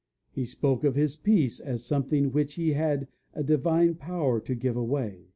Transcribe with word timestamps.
He 0.31 0.45
spoke 0.45 0.83
of 0.83 0.95
his 0.95 1.15
peace 1.15 1.59
as 1.59 1.85
something 1.85 2.31
which 2.31 2.55
he 2.55 2.71
had 2.73 3.07
a 3.35 3.43
divine 3.43 3.93
power 3.93 4.39
to 4.39 4.55
give 4.55 4.75
away. 4.75 5.27